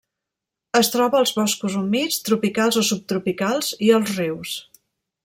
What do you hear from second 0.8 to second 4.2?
troba als boscos humits tropicals o subtropicals i als